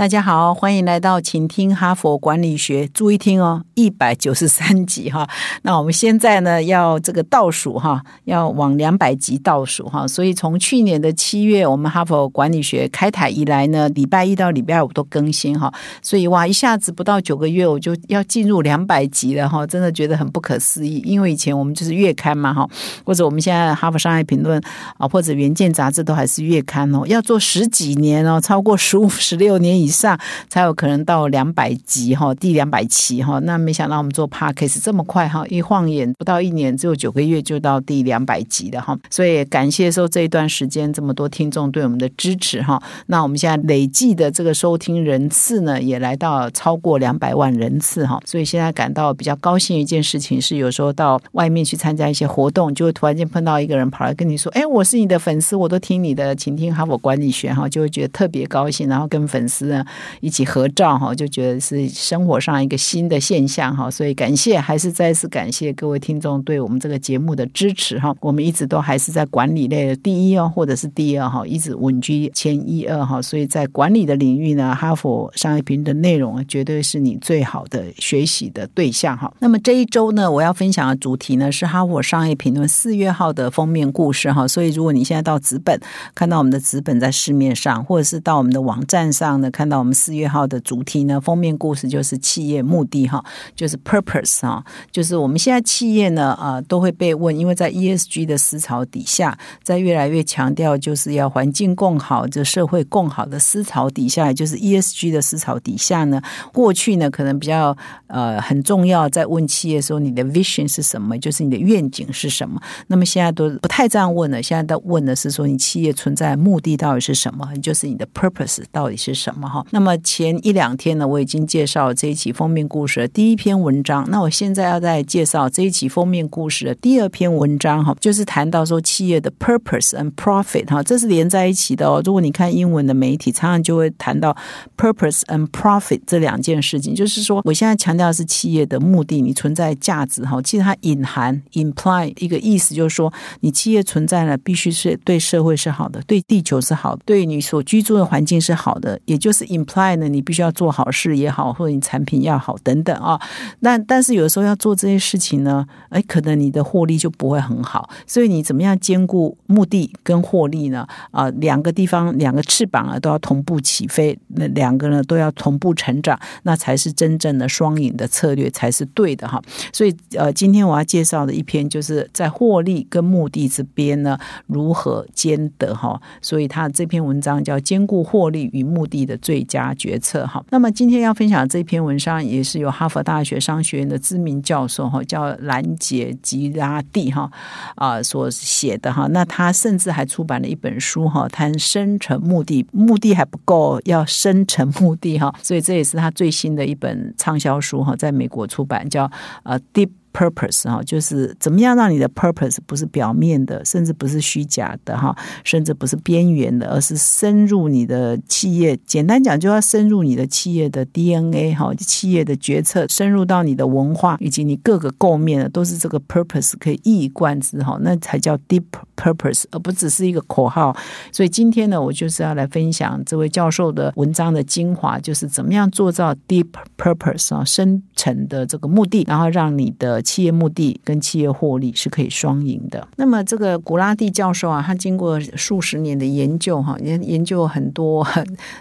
[0.00, 5.28] 大家好，欢迎来到请听哈佛管理学，注意听哦，一百九十三集哈。
[5.60, 10.08] 那我们现在呢要这个倒数哈，要往两百集倒数哈。
[10.08, 15.70] 所以从去年的七月，我们哈佛管理学开台以来呢，礼拜一到礼拜五都更新哈。
[16.00, 21.02] 所以哇，一下子不到九个月，我就要进入两百集了哈，真的觉得很不可思议。
[21.04, 22.66] 因为以前我们就是月刊嘛哈，
[23.04, 24.58] 或者我们现在哈佛商业评论
[24.96, 29.89] 啊，或者原件杂志都还是月刊哦，要做十几年哦，超过十五、十六年以。
[29.90, 30.18] 上
[30.48, 33.38] 才有可能到两百集哈，第两百期哈。
[33.40, 38.96] 那没想到我们做 podcast 这么快哈，一晃眼不到一年，只有九个月就到第两百集了哈。
[39.10, 42.80] 所以感谢说这一段时间这么多听众对我们的支持哈。
[43.06, 48.20] 那我们现在累计的这个收听人次呢，也来到超过两百万人次哈。
[48.24, 59.79] 所以现在感到比较高兴一件事情是，有时候到外面去参加一些活动，就会突然间碰到一个人跑来跟你说：“哎，我是你的粉丝，我都听你的，请听哈佛管理学哈。”就会觉得特别高兴，然后跟粉丝。
[60.20, 68.14] 一起合照哈，就觉得是生活上一个新的现象哈，所以感谢，还是再次感谢各位听众对我们这个节目的支持哈。
[68.20, 73.20] 我们一直都还是在管理类的第一哦，或者是第二哈，一直稳居前一二哈。
[73.22, 79.32] 所以在管理的领域呢，哈佛商业评论的内容绝对是你最好的学习的对象哈。
[79.38, 84.46] 那么这一周呢，我要分享的主题呢是哈佛商业评论四月号的封面故事哈。
[84.46, 85.78] 所以如果你现在到纸本
[86.14, 89.90] 看到我们的纸本在市面上，或者是到我们的网站上呢，看到我们。
[90.00, 93.22] 四月号的主题呢，封面故事就是企业目的哈，
[93.54, 119.90] 就是 purpose 啊，就是我们现在企业呢啊都会被问，因为在 ESG 的思潮底下，在越来越强调就是要环境更好，这社会更好的思潮底下，就是 ESG 的思潮底下呢，过去呢可能比较呃很重要，在问企业说你的 vision 是什么，就是你的愿景是什么，那么现在都不太这样问了，现在都问的是说你企业存在目的到底是什么，就是你的 purpose 到底是什么哈，那么。
[120.02, 124.04] 前一两天呢，我已经介绍这一期封面故事的第一篇文章。
[124.10, 132.02] 那我现在要再介绍这一期封面故事的第二篇文章哈，就是谈到说企业的 purpose and profit 哈，这是连在一起的哦。
[132.04, 134.36] 如果你看英文的媒体，常常就会谈到
[134.76, 136.94] purpose and profit 这两件事情。
[136.94, 140.40] 就是说，我现在强调的是企业的目的，你存在价值哈。
[140.42, 149.96] 其实它隐含 imply 一个意思，就是说你企业存在呢，必须是对社会是好的，对地球是好的，对你所居住的环境是好的，也就是 imply。
[149.96, 153.20] 呢，你必须要做好事也好，或者你产品要好等等啊。
[153.60, 157.88] 那但是有时候要做这些事情呢，哎，可能你的获利就不会很好。
[158.06, 160.86] 所以你怎么样兼顾目的跟获利呢？
[161.10, 169.40] 啊，两个地方两个翅膀啊都要同步起飞，那两个呢都要同步成长，那才是真正的双赢的策略才是对的哈。
[169.72, 176.00] 所以呃，今天我要介绍的一篇就是在获利跟目的这边呢如何兼得哈。
[176.22, 179.60] 所以他这篇文章叫兼顾获利与目的的最佳。
[179.76, 187.30] 决策哈，那么今天要分享这篇文章也是由哈佛大学商学院的知名教授哈，叫兰杰吉拉蒂哈
[187.76, 189.06] 啊所写的哈。
[189.12, 195.32] 那他甚至还出版了一本书哈，谈生成目的，目的还不够，要生成目的哈。
[195.40, 199.08] 所以这也是他最新的一本畅销书哈，在美国出版，叫
[199.44, 199.88] 呃第。
[200.12, 208.76] Purpose 哈，就是怎么样让你的 purpose 不是表面的，甚至不是虚假的哈，甚至不是边缘的，而是深入你的企业。
[208.84, 218.64] 简单讲，就要深入你的企业的 DNA 哈，企业的决策，深入到你的文化以及你各个构面的，都是这个 purpose 可以一以贯之哈，那才叫 deep
[218.96, 220.76] purpose，而不只是一个口号。
[221.12, 232.86] 所以今天呢，我就是要来分享这位教授的文章的精华，就是怎么样做到 deep purpose 啊，深层的这个目的，然后让你的企业目的跟企业获利是可以双赢的。
[232.96, 238.06] 那么，这个古拉蒂教授啊，他经过数十年的研究，哈，研研究很多，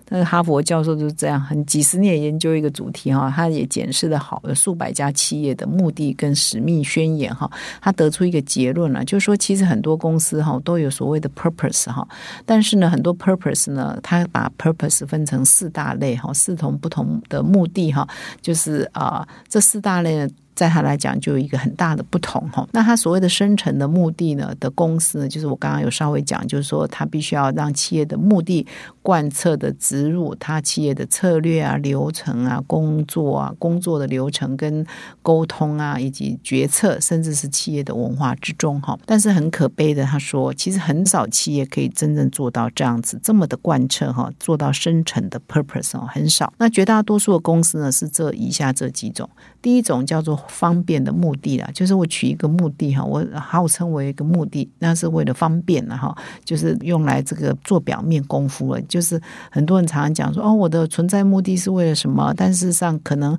[0.10, 7.50] 那个哈佛教授就是这样，很几十年研究一个主题哈，他也检视了好的数百家企业的目的跟使命宣言哈，
[7.82, 12.08] 他得出一个结论了，就是说，其实很多公司哈都有所谓的 purpose 哈，
[12.46, 18.08] 但是呢，很多 purpose 呢，他把 purpose 分成四大类哈，四同不同的目的哈，
[18.42, 20.28] 就是啊，这四大类。
[20.60, 22.68] 在他来讲就有一个很大的不同哈。
[22.74, 28.68] 那他所谓的深层的目的呢的公司呢，就是我刚刚有稍微讲，就是说他必须要让企业的目的
[29.02, 34.86] 贯彻的植入他企业的策略啊、流程啊、工作啊、工作的流程跟
[35.22, 39.00] 沟通啊，以及决策，甚至是企业的文化之中哈。
[39.06, 46.52] 但是很可悲的，他说其实很少企业可以真正做到这样子这么的贯彻哈，做到深层的 purpose 哦，很少。
[46.58, 49.30] 那绝大多数的公司呢是这以下这几种。
[49.62, 58.82] 第一种叫做方便的目的啦，就是我取一个目的哈，我号称为一个目的，那是为了方便了哈，就是用来这个做表面功夫了。
[58.84, 62.34] 就是很多人常常讲说，哦，我的存在目的是为了什么？
[62.36, 63.38] 但事实上，可能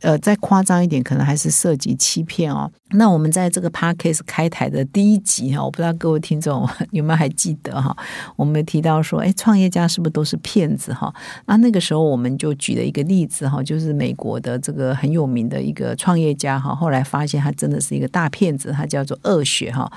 [0.00, 2.70] 呃再夸张一点，可能还是涉及欺骗哦。
[2.94, 7.96] 那我们在这个 podcast 开台的第一集哈，我不知道各位听众 有没有还记得哈？
[8.36, 11.12] 我们提到说，哎，创业家是不是都是骗子哈？
[11.46, 19.90] 那那个时候我们就举了一个例子哈，就是美国的这个很有名的一个创业家哈，后来发现他真的是一个大骗子，他叫做恶血哈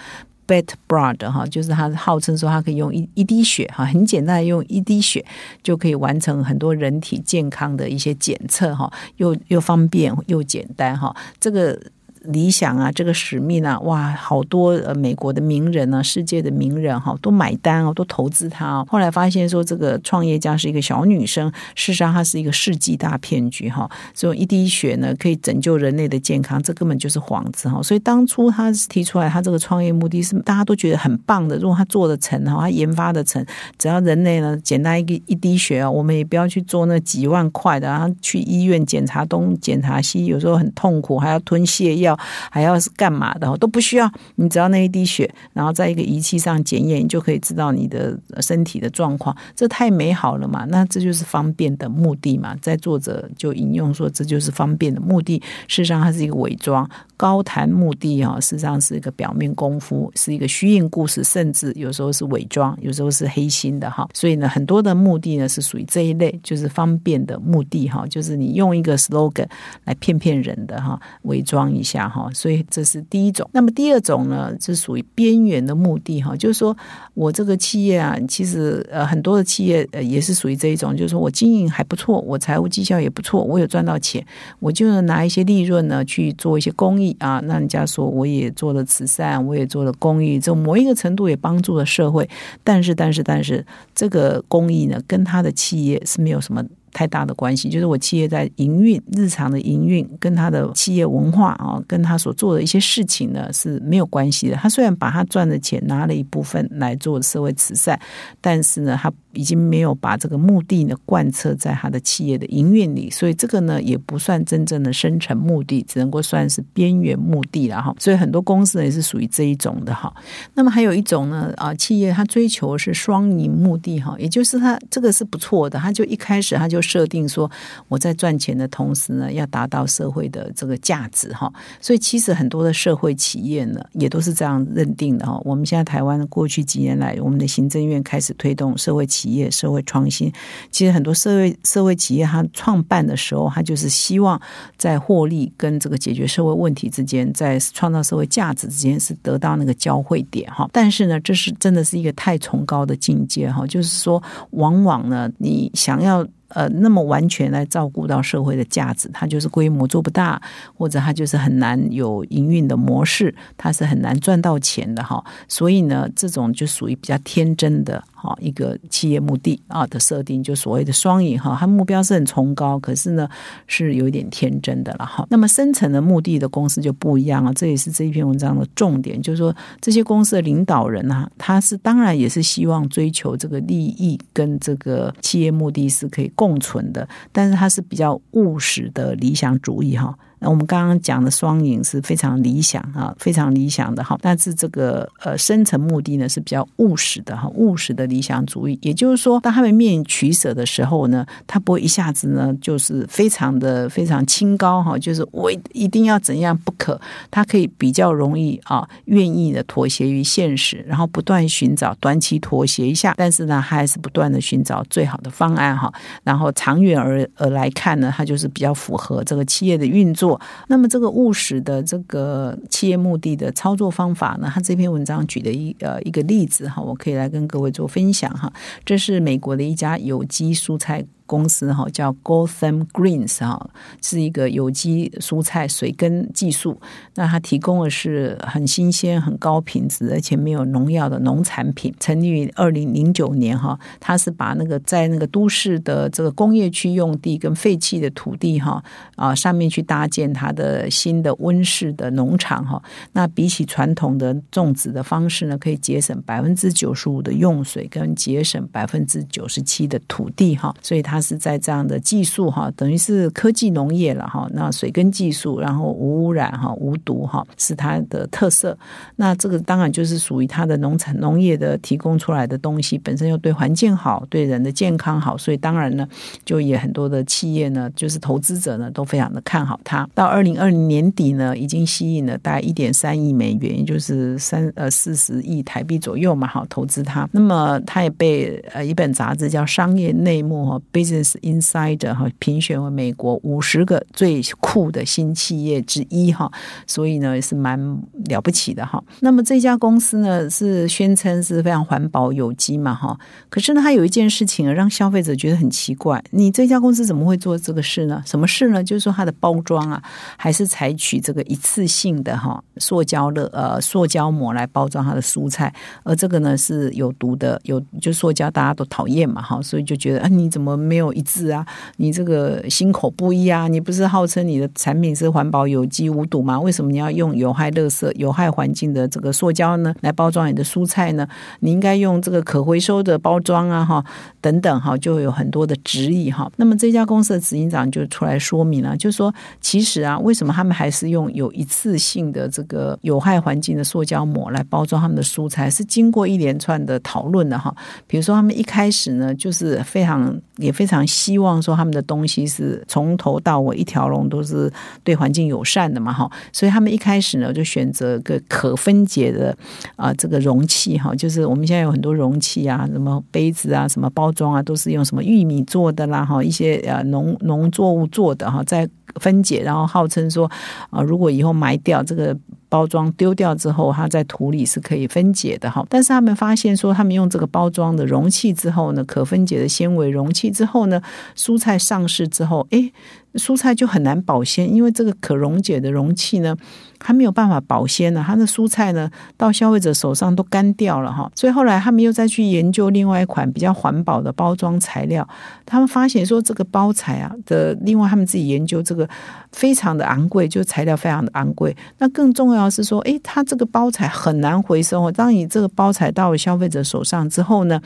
[0.48, 5.26] ，Bet Blood 哈，就是他号称说他可以用一一滴血哈，很简单用一滴血
[5.64, 11.80] 就可以完成很多人体健康的一些检测哈，又又方便又简单哈，这个。
[12.28, 18.88] 理想啊，这个使命啊，哇，好多呃美国的名人啊，世界的名人哈，都买单哦，都投资他哦。
[18.90, 23.90] 后来发现说，这个创业家是一个小女生，事实上她是一个世纪大骗局哈。
[24.14, 27.82] 所以一滴血呢，可以拯救人类的健康，这根本就是幌子哈。
[27.82, 31.58] 所以当初他提出来，他这个创业目的是大家都觉得很棒的。
[31.58, 33.46] 如果他做的成哈，他研发的成，
[33.78, 42.15] 只要人类呢简单一个一滴血啊，我们也不要去做那几万块的，然后去医院检查东检查西，有时候很痛苦，还要吞泻药。
[42.50, 49.36] 还要是干嘛的都不需要，你只要那一滴血，然后在一个仪器上检验，你就可以知道你的身体的状况。
[49.56, 50.66] 这太美好了嘛？
[50.70, 52.56] 那这就是方便的目的嘛？
[52.62, 55.42] 在作者就引用说，这就是方便的目的。
[55.68, 56.90] 事实上，它是一个伪装。
[57.18, 64.08] 高谈目的哈，实上是一个表面功夫，是一个虚应故事，甚至有时候是伪装，有时候是黑心的哈。
[64.14, 69.48] 所以呢，很多的目的呢是属于这一类，就是方便的目的哈，就是你用一个 slogan
[69.86, 72.30] 来骗骗人的哈，伪装一下哈。
[72.34, 73.50] 所以这是第一种。
[73.54, 76.76] 那么第二种呢，是属于边缘的目的哈，就是说
[77.14, 84.26] 我这个企业啊，其实呃很多的企业呃也是属于这一种，就是说我经营还不错，我财务绩效也不错，我有赚到钱，
[84.60, 87.05] 我就拿一些利润呢去做一些公益。
[87.20, 92.30] 啊，那人家说我也做了慈善，我也做了公益，这某一个程度也帮助了社会。
[92.64, 96.64] 但是，但是，但是，这个公益呢，跟他的企业是没有什么。
[96.96, 104.56] 太大的关系，就是我企业在营运日常的营运，跟他的企业文化啊，跟他所做的一些事情呢是没有关系的。
[104.56, 108.00] 他虽然把他赚的钱拿了一部分来做社会慈善，
[108.40, 117.94] 但是呢，他已经没有把这个目的呢贯彻在他的企业的营运里，所以这个呢也不算真正的深层目的，只能够算是边缘目的了哈。
[118.00, 120.14] 所以很多公司也是属于这一种的哈。
[120.54, 126.82] 那么还有一种呢啊，企业他追求是双赢目的哈，也就是他这个是不错的，他就一开始他就。
[126.86, 127.50] 设定说
[127.88, 131.52] 我在赚钱的同时呢，要达到社会的这个价值哈，
[131.82, 135.42] 所以其实很多的社会企业呢，也都是这样认定的哈。
[135.44, 140.32] 我们现在台湾过去几年来，我们的行政院开始推动社会企业、社会创新。
[140.70, 144.40] 其实很多社会社会企业，它创办的时候，它就是希望
[144.78, 150.70] 在获利跟这个解决社会问题之间，在创造社会价值之间是得到那个交汇点哈。
[150.72, 154.22] 但是呢，这是真的是一个太崇高的境界哈，就是说，
[154.52, 156.26] 往往呢，你想要。
[156.50, 160.42] 呃，那么完全来照顾到社会的价值，它就是规模做不大，
[160.78, 165.24] 或者它就是很难有营运的模式，它是很难赚到钱的哈。
[165.48, 168.04] 所以呢，这种就属于比较天真的。
[168.14, 173.30] 哈，一个企业目的啊的设定，就所谓的双赢哈，它目标是很崇高，可是呢
[173.68, 175.28] 是有一点天真的了哈。
[175.30, 190.18] 那么深层的目的的公司就不一样了，这也是这一篇文章的重点，就是说这些公司的领导人呢，他是当然也是希望追求这个利益跟这个企业目的是可以共存的，但是他是比较务实的理想主义哈。
[190.50, 194.18] 我们刚刚讲的双赢是非常理想啊，非常理想的哈。
[194.22, 198.78] 但是这个呃深层目的呢是比较务实的哈，务实的理想主义。
[198.82, 207.00] 也就是说，当他们面临取舍的时候呢，他不会一下子呢就是非常的非常清高哈，就是我一定要怎样不可。
[207.32, 215.92] 他可以比较容易啊，愿意的妥协于现实，然后不断寻找短期妥协一下，但是呢，他还是不断的寻找最好的方案哈。
[216.24, 220.35] 然后长远而而来看呢，它就是比较符合这个企业的运作。
[220.68, 224.52] 那么这个务实的这个企业目的的操作方法呢？
[224.54, 228.52] 他这篇文章举的一呃一个例子哈，我可以来跟各位做分享哈。
[228.84, 233.70] 这是美国的一家有机蔬菜公司哈，叫 Gotham Greens 哈，
[234.02, 236.80] 是一个有机蔬菜水根技术。
[237.16, 241.94] 那它提供的是很新鲜、很高品质，而且没有农药的农产品。
[242.00, 248.84] 成立于二零零九年哈，它是把那个在那个都市的这个工业区用地跟废弃的土地哈
[249.16, 252.82] 啊上面去搭建它的新的温室的农场哈。
[253.14, 260.76] 那比起传统的种植的方式呢，可以节省百分之九十五的用水，跟节省百分之九十七的土地哈。
[260.82, 264.50] 所以它它是在这样的技术哈，等于是科技农业了哈。
[264.52, 268.78] 那水根技术，然后无污染哈，无毒哈，是它的特色。
[269.16, 276.06] 那这个当然就是属于它的农产农业的提供出来的东西，本身又对环境好，对人的健康好，所以当然呢，
[276.44, 280.06] 就也很多的企业呢，就是投资者呢，都非常的看好它。
[280.14, 287.26] 到二零二零年底呢，已经吸引了大概一点三亿美元，也就是三呃四十亿台币左右嘛，哈，投资它。
[287.32, 290.82] 那么它也被呃一本杂志叫《商业内幕》哈。
[291.06, 296.52] Business Insider 哈评选为美国五十个最酷的新企业之一哈，
[296.88, 297.80] 所以呢是蛮
[298.26, 299.02] 了不起的哈。
[299.20, 303.18] 那么这家公司呢是宣称是非常环保有机嘛哈，
[303.50, 308.24] 可是呢它有一件事情让消费者觉得很奇怪，你这家公司怎么会做这个事呢？
[308.26, 308.84] 什么事呢？
[308.84, 310.02] 就是说它的包装啊，
[310.38, 315.72] 还是采取这个一次性的哈塑胶的呃塑胶膜来包装它的蔬菜，
[316.04, 321.66] 而这个呢是有毒的，有就塑胶大家都讨厌嘛哈，所以就觉得啊你怎么没没有一致啊！
[321.98, 323.68] 你这个心口不一啊！
[323.68, 326.58] 你不是号称你的产品是环保、有机、无毒吗？
[326.58, 329.94] 为什么你要用有害垃圾、有害环境的这个塑胶呢？
[330.00, 331.28] 来包装你的蔬菜呢？
[331.60, 333.84] 你应该用这个可回收的包装啊！
[333.84, 334.02] 哈，
[334.40, 336.50] 等等哈，就有很多的质疑哈。
[336.56, 345.70] 那么这家公司的执行长就出来说明了，就是说其实啊，为什么他们还是用有一次性的这个有害环境的塑胶膜来包装他们的蔬菜？
[345.70, 347.76] 是经过一连串的讨论的哈。
[348.08, 350.85] 比如说，他们一开始呢，就是非常也非。
[350.86, 354.72] 非常希望说他们的东西是从头到尾一条龙都是
[355.04, 359.58] 对环境友善的嘛哈，所以他们一开始呢就选择个可分解的
[359.96, 370.50] 啊这个容器哈，就是我们现在有很多容器啊，什么杯子啊，什么包装啊，都是用什么玉米做的啦哈，一些呃农农作物做的哈，在分解，然后号称说
[370.92, 372.38] 啊，如果以后埋掉这个。
[372.76, 375.86] 包装丢掉之后，它在土里是可以分解的哈。
[375.88, 381.02] 但是他们发现说，他们用这个包装的容器之后呢，可分解的纤维容器之后呢，
[381.38, 382.92] 蔬菜上市之后，哎。
[383.36, 386.56] 蔬菜就很难保鲜，因为这个可溶解的容器呢，
[387.00, 388.24] 它没有办法保鲜了。
[388.26, 391.30] 它的蔬菜呢，到消费者手上都干掉了哈。
[391.36, 395.28] 所以后来他们又再去研究另外一款比较环保的包装材料。
[395.66, 399.08] 他们发现说，这个包材啊的，另外他们自己研究这个
[399.52, 401.76] 非常的昂贵，就材料非常的昂贵。
[401.98, 405.12] 那更重要是说，诶，它这个包材很难回收。
[405.12, 407.82] 当你这个包材到了消费者手上之后呢，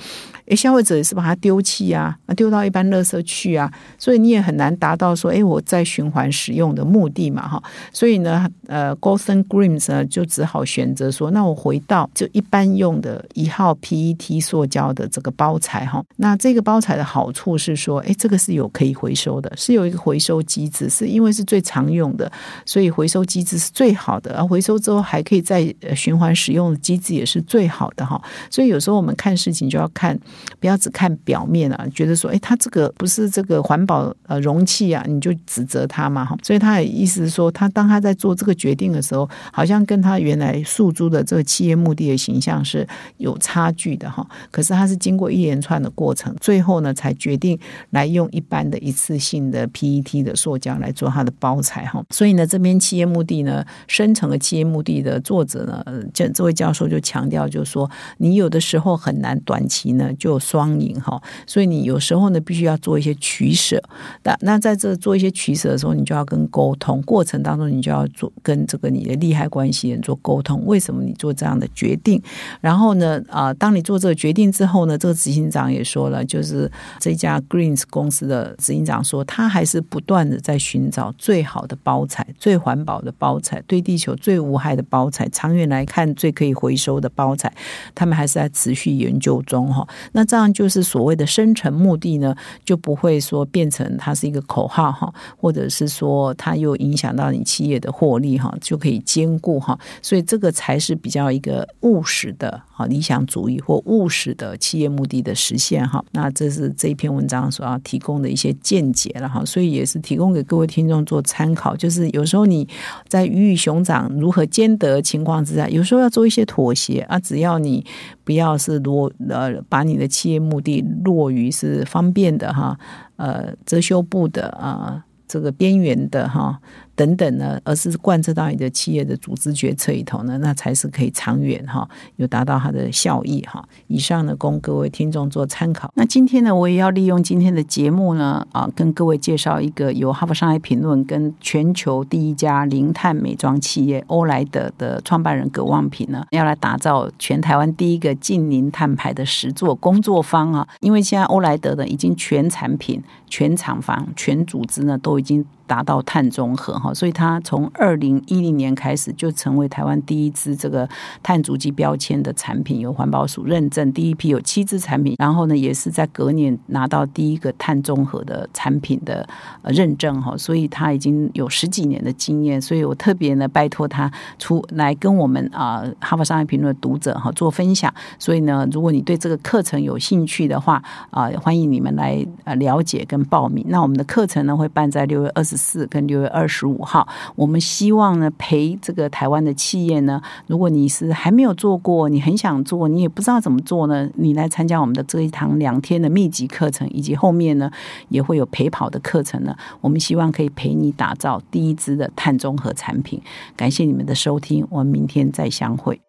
[0.45, 3.71] 诶，消费者也是把它丢弃啊，丢到一般垃圾去啊。
[3.97, 5.38] 所以你也很难达到说，诶。
[5.39, 22.29] 因为我在循环使用的目的嘛，哈，所以呢，呃，Gotham Greens 呢就只好选择说，那我回到就一般用的一号 PET 塑胶的这个包材，哈，那这个包材的好处是说，哎，这个是有可以回收的，是有一个回收机制，是因为是最常用的，
[22.65, 30.19] 所以回收机制是最好的，而回收之后还可以再循环使用的机制也是最好的，哈，所以有时候我们看事情就要看，
[30.59, 35.28] 不要只看表面啊，觉得说，哎，它这个不是这个环保呃容器啊，你就。
[35.29, 44.27] 就指责他嘛哈，所以他的意思是说，他当他在做这个决定的时候，好像跟他原来诉诸的这个企业目的的形象是有差距的哈。
[44.49, 47.57] 可是他是经过一连串的过程，最后呢才决定
[47.91, 52.03] 来用一般的一次性的 PET 的塑胶来做它的包材哈。
[52.09, 63.79] 所以呢，这边企业目的呢，深层的企业目的的作者呢，这这位教授就强调，就是说，你有的时候很难短期呢就双赢哈，所以你有时候呢必须要做一些取舍。
[64.23, 65.18] 那那在这做。
[65.19, 70.65] 一些取舍的时候，你就要跟沟通过程当中，你就要做跟这个你的利害关系人做沟通。
[70.65, 72.21] 为什么你做这样的决定？
[72.61, 87.53] 然后呢，啊，当你做这个决定之后呢，这个执行长也说了，就是这家 Greens 公司的执行长说，他还是不断的在寻找最好的包材、最环保的包材、对地球最无害的包材、长远来看最可以回收的包材。
[87.93, 89.85] 他们还是在持续研究中哈。
[90.13, 95.08] 那这样就是所谓的深层目的呢，就不会说变成它是一个口号哈。
[95.37, 106.03] 或者是说，它又影响到你企业的获利哈，就可以兼顾哈，所以这个才是比较一个务实的哈理想主义或务实的企业目的的实现哈。
[106.11, 111.75] 那这是这一篇文章所要提供的一些见解了哈，所以也是提供给各位听众做参考。
[111.75, 112.67] 就是有时候你
[113.07, 117.85] 在鱼与熊掌如何兼得情况之下，有时候要做一些妥协啊，只要你。
[118.23, 122.77] 不要是落呃把你的企业目的落于是方便的哈，
[123.19, 126.59] 呃遮羞布的啊这个边缘的哈。
[126.99, 131.87] 等等呢，而是贯彻到你的企业的组织决策里头呢，那才是可以长远哈，
[132.17, 133.65] 有达到它的效益哈。
[133.87, 135.89] 以上呢，供各位听众做参考。
[135.95, 150.67] 那今天呢，我也要利用今天的节目呢，啊，跟各位介绍一个由哈佛商业评论跟全球第一家零碳美妆企业欧莱德的创办人葛望平呢，要来打造全台湾第一个近零碳排的实作工作坊啊。
[150.81, 155.45] 因为现在欧莱德呢，已经全产品、全厂房、全组织呢，都已经。
[155.69, 160.89] 达到碳中和哈，所以它从二零一零年开始就成为台湾第一支这个
[161.21, 169.29] 碳足迹标签的产品，有环保署认证，第一批有七支产品，然后呢也是在隔年拿到第一个碳中和的产品的
[169.63, 183.63] 认证哈，所以它已经有十几年的经验，所以我特别呢拜托他出来跟我们啊哈佛商业评论的读者哈做分享，所以呢如果你对这个课程有兴趣的话啊，欢迎你们来呃了解跟报名。
[183.67, 185.58] 那我们的课程呢会办在六月二十。
[185.59, 197.69] 四跟六月二十五号，我们希望呢陪这个台湾的企业呢，如果你是还没有做过，你很想做，你也不知道怎么做呢，你来参加我们的这一堂两天的密集课程，以及后面呢
[198.07, 203.21] 也会有陪跑的课程呢，我们希望可以陪你打造第一支的碳中和产品。
[203.57, 206.08] 感谢你们的收听，我们明天再相会。